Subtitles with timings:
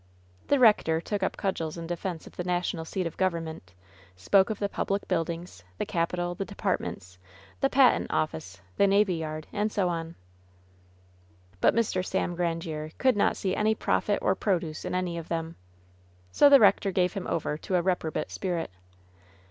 [0.47, 3.71] The rector took up cudgels in defense of the national seat of government;
[4.15, 7.19] spoke of the public buildings— ^the 164 LOVE'S BITTEREST CUP capitoly the departments,
[7.59, 10.15] the patent office, the navy yard— and so on.
[11.59, 12.03] But Mr.
[12.03, 15.55] Sam Grandiere cotdd not see any profit or "produce" in any of them.
[16.31, 18.71] So the rector gave him over to a reprobate spirit.